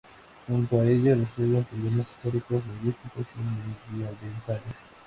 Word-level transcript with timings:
Junto 0.47 0.79
a 0.79 0.83
ella 0.85 1.13
resuelven 1.13 1.63
problemas 1.65 2.09
históricos, 2.09 2.63
lingüísticos 2.65 3.27
y 3.35 3.91
medioambientales. 3.93 4.73